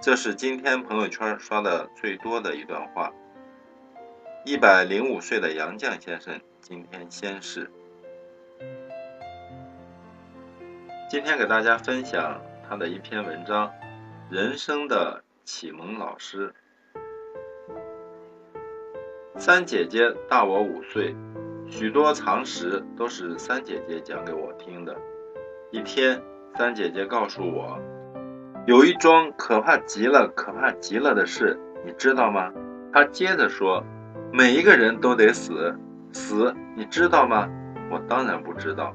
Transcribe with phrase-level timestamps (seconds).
[0.00, 3.12] 这是今天朋友圈刷的最多的一段话。
[4.44, 7.68] 一百零五岁的杨绛先生今天仙逝。
[11.10, 13.66] 今天给大家分享他的一篇文章
[14.30, 16.54] 《人生的启蒙老师》。
[19.36, 21.14] 三姐姐大我五岁，
[21.68, 24.96] 许多常识都是三姐姐讲给我听的。
[25.72, 26.22] 一天，
[26.56, 27.76] 三姐姐告诉我。
[28.68, 32.52] 有一桩可怕极了、可怕极了的事，你知道吗？
[32.92, 33.82] 他接着说
[34.30, 35.74] ：“每一个人都得死，
[36.12, 37.48] 死，你知道吗？”
[37.90, 38.92] 我当然不知道，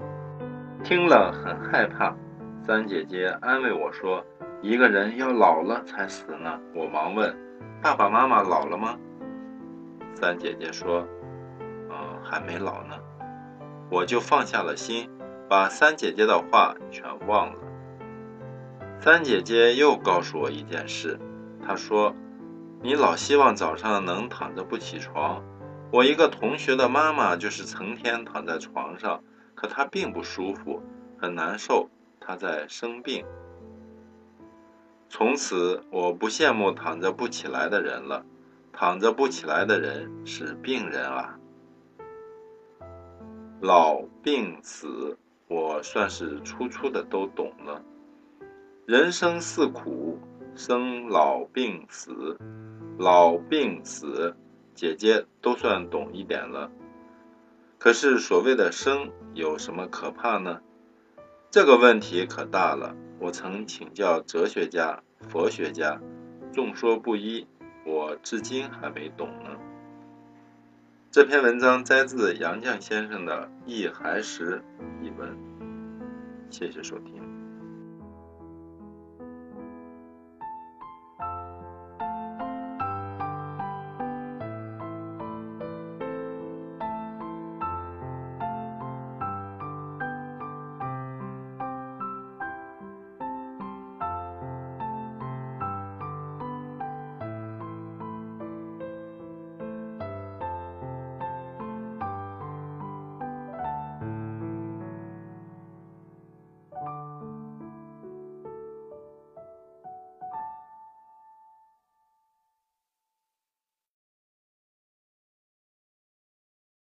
[0.83, 2.15] 听了很害怕。
[2.63, 4.23] 三姐姐安慰我说
[4.61, 7.35] ：“一个人要老了才死呢。”我忙问
[7.81, 8.95] ：“爸爸妈妈老了吗？”
[10.13, 11.03] 三姐姐说
[11.89, 12.95] ：“嗯，还没老呢。”
[13.89, 15.09] 我就放下了心，
[15.49, 17.55] 把三姐姐的话全忘了。
[19.03, 21.19] 三姐姐又告诉我一件事，
[21.61, 22.15] 她说
[22.81, 25.43] ：“你老希望早上能躺着不起床。
[25.91, 29.21] 我一个同学的妈妈就是成天躺在床上，
[29.55, 30.81] 可她并不舒服，
[31.17, 31.89] 很难受，
[32.21, 33.25] 她在生病。
[35.09, 38.23] 从此，我不羡慕躺着不起来的人了。
[38.71, 41.37] 躺着不起来的人是病人啊。
[43.59, 45.17] 老病死，
[45.49, 47.81] 我算是初初的都懂了。”
[48.85, 50.19] 人生似苦，
[50.55, 52.37] 生老病死，
[52.97, 54.35] 老病死，
[54.75, 56.69] 姐姐都算懂一点了。
[57.79, 60.59] 可是所谓的生有什么可怕呢？
[61.49, 62.93] 这个问题可大了。
[63.19, 66.01] 我曾请教哲学家、佛学家，
[66.51, 67.47] 众说不一，
[67.85, 69.51] 我至今还没懂呢。
[71.09, 74.61] 这篇文章摘自杨绛先生的《忆孩时》
[75.05, 75.37] 一文，
[76.49, 77.32] 谢谢收听。